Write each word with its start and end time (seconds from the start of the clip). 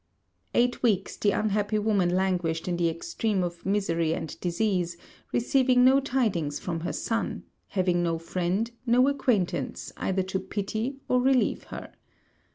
Eight 0.55 0.81
weeks 0.81 1.15
the 1.15 1.29
unhappy 1.29 1.77
woman 1.77 2.09
languished 2.15 2.67
in 2.67 2.75
the 2.75 2.89
extreme 2.89 3.43
of 3.43 3.63
misery 3.67 4.13
and 4.15 4.35
disease; 4.39 4.97
receiving 5.31 5.85
no 5.85 5.99
tidings 5.99 6.57
from 6.57 6.79
her 6.79 6.91
son, 6.91 7.43
having 7.67 8.01
no 8.01 8.17
friend, 8.17 8.71
no 8.87 9.07
acquaintance, 9.07 9.91
either 9.97 10.23
to 10.23 10.39
pity 10.39 10.97
or 11.07 11.21
relieve 11.21 11.65
her. 11.65 11.91